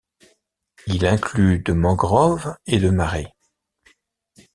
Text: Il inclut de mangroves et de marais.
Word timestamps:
Il 0.87 1.05
inclut 1.05 1.59
de 1.59 1.73
mangroves 1.73 2.57
et 2.65 2.79
de 2.79 2.89
marais. 2.89 3.35